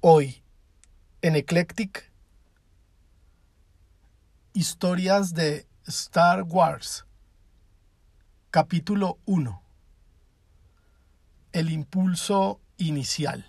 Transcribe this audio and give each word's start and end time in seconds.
Hoy, 0.00 0.44
en 1.22 1.34
Eclectic, 1.34 2.12
historias 4.52 5.34
de 5.34 5.66
Star 5.88 6.44
Wars. 6.44 7.04
Capítulo 8.52 9.18
1. 9.26 9.60
El 11.50 11.70
impulso 11.70 12.60
inicial. 12.76 13.44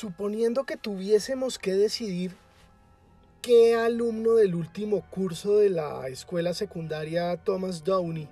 Suponiendo 0.00 0.64
que 0.64 0.78
tuviésemos 0.78 1.58
que 1.58 1.74
decidir 1.74 2.34
qué 3.42 3.74
alumno 3.74 4.32
del 4.32 4.54
último 4.54 5.04
curso 5.10 5.58
de 5.58 5.68
la 5.68 6.08
escuela 6.08 6.54
secundaria 6.54 7.36
Thomas 7.36 7.84
Downey 7.84 8.26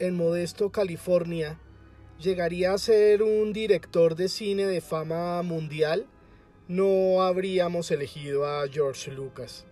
en 0.00 0.16
Modesto, 0.16 0.70
California, 0.70 1.60
llegaría 2.18 2.72
a 2.72 2.78
ser 2.78 3.22
un 3.22 3.52
director 3.52 4.16
de 4.16 4.28
cine 4.28 4.66
de 4.66 4.80
fama 4.80 5.40
mundial, 5.44 6.08
no 6.66 7.22
habríamos 7.22 7.92
elegido 7.92 8.44
a 8.44 8.66
George 8.66 9.12
Lucas. 9.12 9.66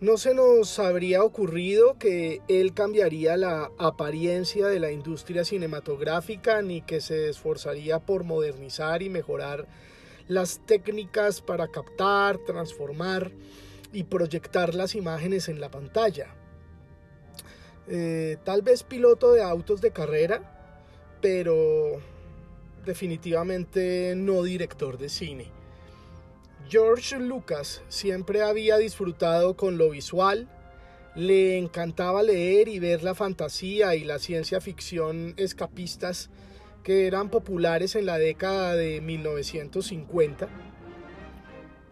No 0.00 0.18
se 0.18 0.34
nos 0.34 0.78
habría 0.78 1.24
ocurrido 1.24 1.98
que 1.98 2.42
él 2.46 2.74
cambiaría 2.74 3.36
la 3.36 3.72
apariencia 3.76 4.68
de 4.68 4.78
la 4.78 4.92
industria 4.92 5.44
cinematográfica 5.44 6.62
ni 6.62 6.80
que 6.80 7.00
se 7.00 7.28
esforzaría 7.28 7.98
por 7.98 8.22
modernizar 8.22 9.02
y 9.02 9.08
mejorar 9.08 9.66
las 10.28 10.60
técnicas 10.66 11.40
para 11.40 11.68
captar, 11.68 12.38
transformar 12.38 13.32
y 13.92 14.04
proyectar 14.04 14.74
las 14.74 14.94
imágenes 14.94 15.48
en 15.48 15.60
la 15.60 15.70
pantalla. 15.70 16.28
Eh, 17.88 18.36
tal 18.44 18.62
vez 18.62 18.82
piloto 18.82 19.32
de 19.32 19.42
autos 19.42 19.80
de 19.80 19.90
carrera, 19.90 21.16
pero 21.22 22.00
definitivamente 22.84 24.14
no 24.14 24.42
director 24.42 24.98
de 24.98 25.08
cine. 25.08 25.50
George 26.68 27.18
Lucas 27.18 27.82
siempre 27.88 28.42
había 28.42 28.76
disfrutado 28.76 29.56
con 29.56 29.78
lo 29.78 29.88
visual, 29.90 30.48
le 31.14 31.56
encantaba 31.56 32.22
leer 32.22 32.68
y 32.68 32.78
ver 32.78 33.02
la 33.02 33.14
fantasía 33.14 33.94
y 33.94 34.04
la 34.04 34.18
ciencia 34.18 34.60
ficción 34.60 35.32
escapistas 35.38 36.28
que 36.82 37.06
eran 37.06 37.30
populares 37.30 37.94
en 37.94 38.06
la 38.06 38.18
década 38.18 38.74
de 38.74 39.00
1950. 39.00 40.48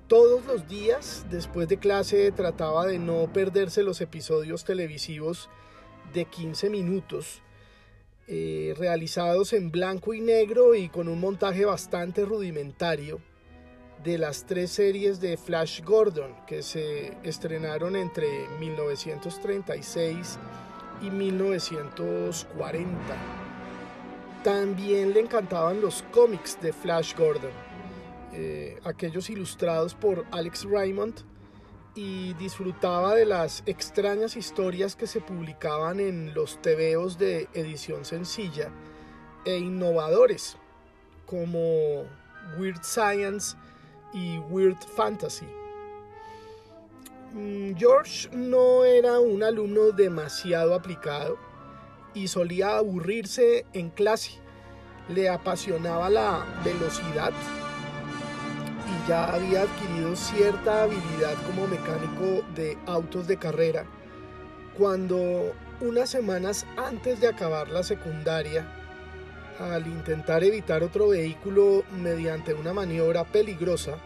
Todos 0.08 0.44
los 0.46 0.68
días, 0.68 1.26
después 1.30 1.68
de 1.68 1.78
clase, 1.78 2.32
trataba 2.32 2.86
de 2.86 2.98
no 2.98 3.32
perderse 3.32 3.82
los 3.82 4.00
episodios 4.00 4.64
televisivos 4.64 5.48
de 6.14 6.26
15 6.26 6.70
minutos, 6.70 7.42
eh, 8.28 8.74
realizados 8.76 9.52
en 9.52 9.70
blanco 9.70 10.14
y 10.14 10.20
negro 10.20 10.74
y 10.74 10.88
con 10.88 11.08
un 11.08 11.20
montaje 11.20 11.64
bastante 11.64 12.24
rudimentario 12.24 13.20
de 14.04 14.18
las 14.18 14.46
tres 14.46 14.70
series 14.70 15.20
de 15.20 15.36
Flash 15.36 15.82
Gordon 15.82 16.36
que 16.46 16.62
se 16.62 17.16
estrenaron 17.24 17.96
entre 17.96 18.28
1936 18.60 20.38
y 21.02 21.10
1940. 21.10 23.45
También 24.46 25.12
le 25.12 25.18
encantaban 25.18 25.80
los 25.80 26.04
cómics 26.12 26.56
de 26.60 26.72
Flash 26.72 27.16
Gordon, 27.16 27.50
eh, 28.32 28.78
aquellos 28.84 29.28
ilustrados 29.28 29.92
por 29.96 30.24
Alex 30.30 30.64
Raymond, 30.70 31.16
y 31.96 32.32
disfrutaba 32.34 33.16
de 33.16 33.26
las 33.26 33.64
extrañas 33.66 34.36
historias 34.36 34.94
que 34.94 35.08
se 35.08 35.20
publicaban 35.20 35.98
en 35.98 36.32
los 36.32 36.62
tebeos 36.62 37.18
de 37.18 37.48
edición 37.54 38.04
sencilla 38.04 38.70
e 39.44 39.58
innovadores, 39.58 40.56
como 41.26 42.04
Weird 42.56 42.84
Science 42.84 43.56
y 44.12 44.38
Weird 44.38 44.78
Fantasy. 44.94 45.48
Mm, 47.32 47.74
George 47.74 48.28
no 48.30 48.84
era 48.84 49.18
un 49.18 49.42
alumno 49.42 49.90
demasiado 49.90 50.72
aplicado, 50.72 51.36
y 52.16 52.26
solía 52.26 52.78
aburrirse 52.78 53.64
en 53.72 53.90
clase. 53.90 54.32
Le 55.08 55.28
apasionaba 55.28 56.10
la 56.10 56.44
velocidad 56.64 57.32
y 58.88 59.08
ya 59.08 59.32
había 59.32 59.62
adquirido 59.62 60.16
cierta 60.16 60.82
habilidad 60.82 61.34
como 61.46 61.68
mecánico 61.68 62.44
de 62.56 62.76
autos 62.86 63.28
de 63.28 63.36
carrera 63.36 63.86
cuando 64.76 65.54
unas 65.80 66.10
semanas 66.10 66.66
antes 66.76 67.20
de 67.20 67.28
acabar 67.28 67.68
la 67.68 67.82
secundaria, 67.82 68.66
al 69.58 69.86
intentar 69.86 70.44
evitar 70.44 70.82
otro 70.82 71.08
vehículo 71.08 71.82
mediante 72.02 72.52
una 72.52 72.74
maniobra 72.74 73.24
peligrosa, 73.24 73.96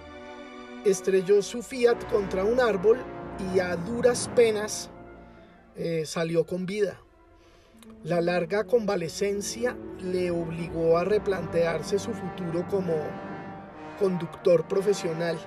estrelló 0.85 1.43
su 1.43 1.63
Fiat 1.63 2.09
contra 2.11 2.45
un 2.45 2.61
árbol 2.61 2.99
y 3.53 3.59
a 3.59 3.75
duras 3.77 4.31
penas 4.37 4.91
eh, 5.77 6.05
salió 6.07 6.47
con 6.47 6.67
vida. 6.67 7.01
La 8.03 8.23
larga 8.23 8.65
convalecencia 8.65 9.77
le 10.03 10.31
obligó 10.31 10.97
a 10.97 11.05
replantearse 11.05 11.99
su 11.99 12.15
futuro 12.15 12.67
como 12.71 12.95
conductor 13.99 14.67
profesional. 14.67 15.39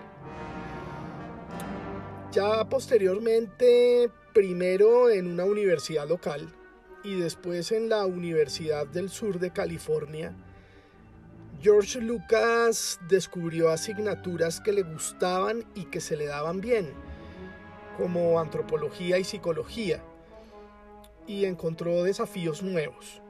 Ya 2.31 2.63
posteriormente, 2.69 4.11
primero 4.33 5.09
en 5.09 5.31
una 5.31 5.45
universidad 5.45 6.07
local 6.07 6.47
y 7.03 7.19
después 7.19 7.71
en 7.71 7.89
la 7.89 8.05
Universidad 8.05 8.85
del 8.85 9.09
Sur 9.09 9.39
de 9.39 9.49
California, 9.49 10.35
George 11.59 12.01
Lucas 12.01 12.99
descubrió 13.09 13.69
asignaturas 13.69 14.61
que 14.61 14.73
le 14.73 14.83
gustaban 14.83 15.65
y 15.73 15.85
que 15.85 15.99
se 15.99 16.17
le 16.17 16.27
daban 16.27 16.61
bien, 16.61 16.91
como 17.97 18.39
antropología 18.39 19.17
y 19.17 19.23
psicología 19.23 20.03
y 21.27 21.45
encontró 21.45 22.03
desafíos 22.03 22.63
nuevos. 22.63 23.21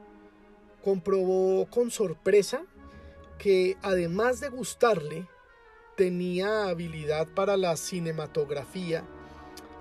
Comprobó 0.82 1.66
con 1.66 1.90
sorpresa 1.90 2.64
que 3.38 3.76
además 3.82 4.40
de 4.40 4.48
gustarle, 4.48 5.26
tenía 5.96 6.68
habilidad 6.68 7.28
para 7.28 7.56
la 7.56 7.76
cinematografía 7.76 9.04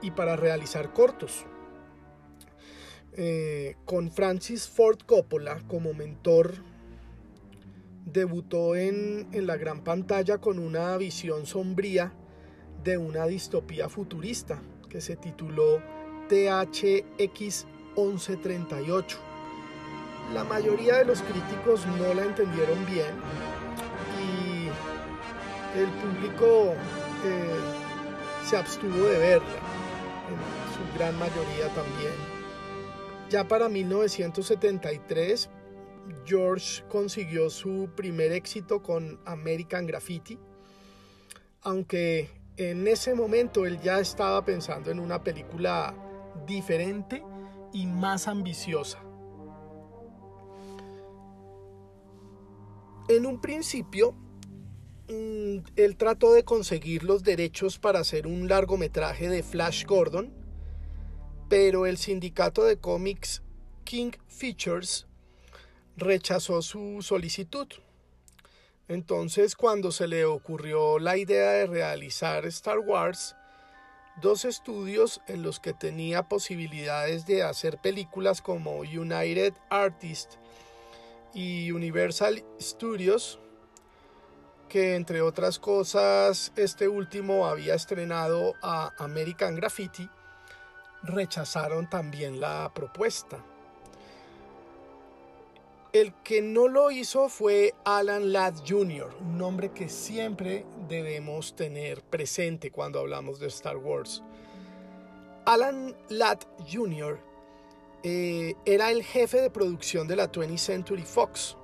y 0.02 0.12
para 0.12 0.36
realizar 0.36 0.94
cortos. 0.94 1.46
Eh, 3.16 3.76
con 3.86 4.12
Francis 4.12 4.68
Ford 4.68 5.00
Coppola 5.06 5.62
como 5.68 5.94
mentor, 5.94 6.56
debutó 8.06 8.76
en, 8.76 9.28
en 9.32 9.48
la 9.48 9.56
gran 9.56 9.84
pantalla 9.84 10.40
con 10.40 10.60
una 10.60 10.98
visión 10.98 11.46
sombría 11.46 12.14
de 12.84 12.98
una 12.98 13.26
distopía 13.28 13.88
futurista 13.88 14.62
que 14.90 15.00
se 15.00 15.16
tituló 15.16 15.82
THX 16.28 17.66
1138. 17.96 19.18
La 20.34 20.44
mayoría 20.44 20.98
de 20.98 21.06
los 21.06 21.22
críticos 21.22 21.86
no 21.86 22.14
la 22.14 22.24
entendieron 22.24 22.86
bien 22.86 23.16
y 24.20 24.68
el 25.78 25.90
público 25.90 26.76
eh, 27.26 27.60
se 28.46 28.58
abstuvo 28.58 29.06
de 29.06 29.18
verla, 29.18 29.60
en 30.30 30.74
su 30.74 30.98
gran 30.98 31.18
mayoría 31.20 31.68
también. 31.74 32.14
Ya 33.30 33.48
para 33.48 33.70
1973, 33.70 35.50
George 36.26 36.84
consiguió 36.90 37.50
su 37.50 37.90
primer 37.96 38.32
éxito 38.32 38.82
con 38.82 39.20
American 39.26 39.86
Graffiti, 39.88 40.38
aunque 41.62 42.30
en 42.58 42.88
ese 42.88 43.16
momento 43.16 43.66
él 43.66 43.82
ya 43.82 44.00
estaba 44.00 44.44
pensando 44.46 44.92
en 44.92 45.00
una 45.00 45.24
película 45.24 45.96
diferente 46.46 47.24
y 47.74 47.88
más 47.88 48.28
ambiciosa. 48.28 49.00
En 53.10 53.26
un 53.26 53.42
principio, 53.42 54.14
mm, 55.10 55.58
él 55.76 55.98
trató 55.98 56.32
de 56.34 56.46
conseguir 56.46 57.04
los 57.04 57.24
derechos 57.24 57.78
para 57.78 58.00
hacer 58.00 58.28
un 58.28 58.48
largometraje 58.48 59.28
de 59.28 59.44
Flash 59.44 59.86
Gordon, 59.86 60.32
pero 61.50 61.86
el 61.86 61.98
sindicato 61.98 62.64
de 62.64 62.78
cómics 62.78 63.44
King 63.84 64.12
Features 64.28 65.08
rechazó 65.98 66.62
su 66.62 67.02
solicitud. 67.02 67.68
Entonces, 68.88 69.56
cuando 69.56 69.92
se 69.92 70.08
le 70.08 70.26
ocurrió 70.26 71.00
la 71.00 71.18
idea 71.18 71.52
de 71.52 71.68
realizar 71.68 72.46
Star 72.46 72.80
Wars, 72.80 73.36
dos 74.22 74.46
estudios 74.46 75.22
en 75.28 75.44
los 75.44 75.60
que 75.60 75.74
tenía 75.74 76.24
posibilidades 76.24 77.26
de 77.26 77.44
hacer 77.44 77.80
películas 77.80 78.42
como 78.42 78.80
United 78.80 79.54
Artists 79.70 80.38
y 81.34 81.72
Universal 81.72 82.44
Studios, 82.60 83.40
que 84.70 84.96
entre 84.96 85.22
otras 85.22 85.60
cosas 85.60 86.52
este 86.56 86.88
último 86.88 87.48
había 87.48 87.76
estrenado 87.76 88.56
a 88.62 88.92
American 88.98 89.56
Graffiti, 89.56 90.10
rechazaron 91.04 91.90
también 91.90 92.40
la 92.40 92.72
propuesta. 92.74 93.44
El 95.94 96.12
que 96.24 96.42
no 96.42 96.68
lo 96.68 96.90
hizo 96.90 97.30
fue 97.30 97.76
Alan 97.86 98.34
Ladd 98.34 98.68
Jr., 98.68 99.14
un 99.22 99.38
nombre 99.38 99.70
que 99.74 99.90
siempre 99.90 100.66
debemos 100.90 101.56
tener 101.56 102.02
presente 102.02 102.72
cuando 102.72 103.00
hablamos 103.00 103.40
de 103.40 103.46
Star 103.46 103.78
Wars. 103.78 104.24
Alan 105.46 105.96
Ladd 106.10 106.40
Jr. 106.68 107.20
Eh, 108.02 108.56
era 108.66 108.90
el 108.90 109.04
jefe 109.04 109.40
de 109.40 109.52
producción 109.52 110.08
de 110.08 110.16
la 110.16 110.32
20th 110.32 110.58
Century 110.58 111.04
Fox, 111.04 111.58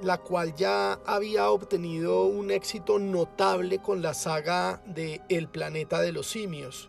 la 0.00 0.18
cual 0.18 0.54
ya 0.54 0.92
había 1.04 1.50
obtenido 1.50 2.22
un 2.26 2.52
éxito 2.52 3.00
notable 3.00 3.80
con 3.80 4.00
la 4.00 4.14
saga 4.14 4.80
de 4.86 5.22
El 5.28 5.48
planeta 5.48 6.00
de 6.00 6.12
los 6.12 6.28
simios. 6.28 6.88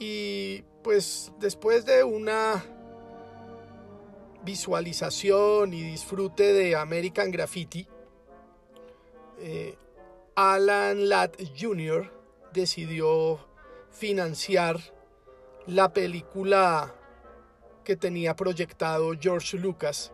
Y 0.00 0.62
pues 0.82 1.30
después 1.38 1.86
de 1.86 2.02
una 2.02 2.64
visualización 4.44 5.74
y 5.74 5.82
disfrute 5.82 6.52
de 6.52 6.76
American 6.76 7.30
Graffiti, 7.30 7.86
eh, 9.38 9.76
Alan 10.34 11.08
Ladd 11.08 11.32
Jr. 11.58 12.12
decidió 12.52 13.46
financiar 13.90 14.80
la 15.66 15.92
película 15.92 16.94
que 17.84 17.96
tenía 17.96 18.36
proyectado 18.36 19.12
George 19.18 19.58
Lucas, 19.58 20.12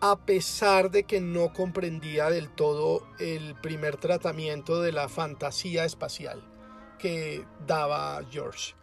a 0.00 0.16
pesar 0.16 0.90
de 0.90 1.04
que 1.04 1.20
no 1.20 1.52
comprendía 1.52 2.30
del 2.30 2.50
todo 2.50 3.06
el 3.18 3.54
primer 3.56 3.96
tratamiento 3.96 4.80
de 4.80 4.92
la 4.92 5.08
fantasía 5.08 5.84
espacial 5.84 6.42
que 6.98 7.44
daba 7.66 8.20
George. 8.30 8.74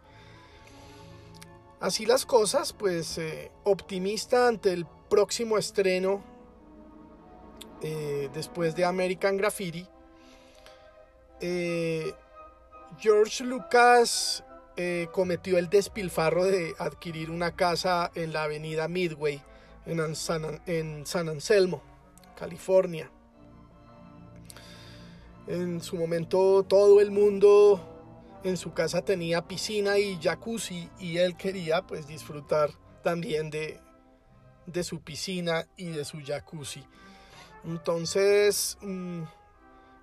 Así 1.80 2.06
las 2.06 2.24
cosas, 2.24 2.72
pues 2.72 3.18
eh, 3.18 3.50
optimista 3.64 4.48
ante 4.48 4.72
el 4.72 4.86
próximo 5.10 5.58
estreno 5.58 6.24
eh, 7.82 8.30
después 8.32 8.74
de 8.74 8.86
American 8.86 9.36
Graffiti, 9.36 9.86
eh, 11.40 12.14
George 12.98 13.44
Lucas 13.44 14.42
cometió 15.12 15.56
el 15.56 15.70
despilfarro 15.70 16.44
de 16.44 16.74
adquirir 16.78 17.30
una 17.30 17.56
casa 17.56 18.10
en 18.14 18.34
la 18.34 18.42
avenida 18.42 18.88
Midway 18.88 19.42
en 19.86 20.00
en 20.66 21.06
San 21.06 21.28
Anselmo, 21.30 21.82
California. 22.38 23.10
En 25.46 25.80
su 25.80 25.96
momento 25.96 26.62
todo 26.62 27.00
el 27.00 27.10
mundo 27.10 27.95
en 28.46 28.56
su 28.56 28.72
casa 28.72 29.02
tenía 29.02 29.42
piscina 29.42 29.98
y 29.98 30.18
jacuzzi 30.22 30.88
y 31.00 31.18
él 31.18 31.36
quería 31.36 31.82
pues 31.82 32.06
disfrutar 32.06 32.70
también 33.02 33.50
de, 33.50 33.80
de 34.66 34.84
su 34.84 35.00
piscina 35.00 35.66
y 35.76 35.86
de 35.86 36.04
su 36.04 36.20
jacuzzi. 36.24 36.84
Entonces, 37.64 38.78
mm, 38.82 39.22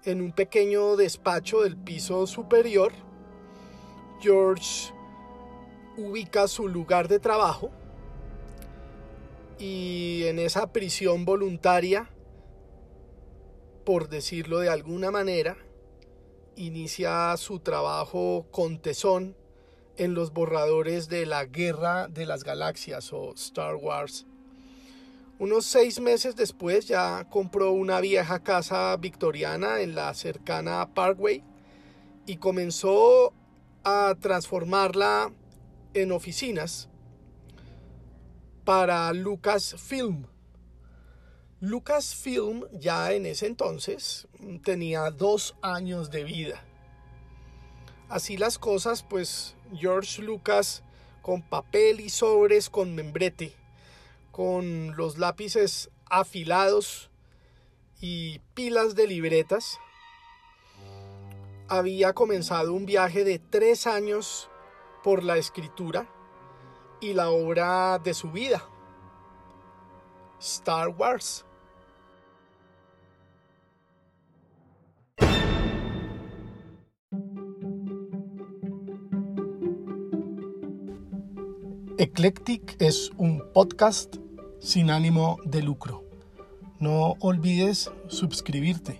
en 0.03 0.21
un 0.21 0.33
pequeño 0.33 0.97
despacho 0.97 1.61
del 1.61 1.77
piso 1.77 2.27
superior, 2.27 2.91
George 4.21 4.93
ubica 5.95 6.47
su 6.47 6.67
lugar 6.67 7.07
de 7.07 7.19
trabajo 7.19 7.71
y 9.57 10.23
en 10.25 10.39
esa 10.39 10.73
prisión 10.73 11.23
voluntaria, 11.23 12.09
por 13.85 14.09
decirlo 14.09 14.59
de 14.59 14.69
alguna 14.69 15.11
manera, 15.11 15.55
inicia 16.55 17.35
su 17.37 17.59
trabajo 17.59 18.45
con 18.51 18.79
tesón 18.79 19.35
en 19.97 20.13
los 20.13 20.33
borradores 20.33 21.09
de 21.09 21.25
la 21.25 21.45
Guerra 21.45 22.07
de 22.07 22.25
las 22.25 22.43
Galaxias 22.43 23.13
o 23.13 23.33
Star 23.33 23.75
Wars. 23.75 24.25
Unos 25.39 25.65
seis 25.65 25.99
meses 25.99 26.35
después 26.35 26.87
ya 26.87 27.27
compró 27.29 27.71
una 27.71 27.99
vieja 27.99 28.43
casa 28.43 28.95
victoriana 28.97 29.81
en 29.81 29.95
la 29.95 30.13
cercana 30.13 30.93
Parkway 30.93 31.43
y 32.25 32.37
comenzó 32.37 33.33
a 33.83 34.15
transformarla 34.19 35.33
en 35.93 36.11
oficinas 36.11 36.89
para 38.63 39.11
Lucasfilm, 39.11 40.25
Lucasfilm 41.65 42.65
ya 42.73 43.13
en 43.13 43.25
ese 43.25 43.47
entonces 43.47 44.27
tenía 44.65 45.09
dos 45.11 45.55
años 45.61 46.11
de 46.11 46.25
vida. 46.25 46.61
Así 48.09 48.35
las 48.35 48.59
cosas, 48.59 49.01
pues 49.01 49.55
George 49.73 50.21
Lucas 50.21 50.83
con 51.21 51.41
papel 51.41 52.01
y 52.01 52.09
sobres 52.09 52.69
con 52.69 52.95
membrete, 52.95 53.53
con 54.33 54.97
los 54.97 55.17
lápices 55.17 55.89
afilados 56.09 57.09
y 58.01 58.39
pilas 58.55 58.93
de 58.95 59.07
libretas, 59.07 59.79
había 61.69 62.11
comenzado 62.11 62.73
un 62.73 62.85
viaje 62.85 63.23
de 63.23 63.39
tres 63.39 63.87
años 63.87 64.49
por 65.01 65.23
la 65.23 65.37
escritura 65.37 66.09
y 66.99 67.13
la 67.13 67.29
obra 67.29 67.99
de 67.99 68.13
su 68.13 68.33
vida, 68.33 68.67
Star 70.41 70.89
Wars. 70.89 71.45
Eclectic 81.99 82.75
es 82.79 83.11
un 83.17 83.43
podcast 83.53 84.15
sin 84.59 84.89
ánimo 84.89 85.37
de 85.45 85.61
lucro. 85.61 86.03
No 86.79 87.13
olvides 87.19 87.91
suscribirte. 88.07 88.99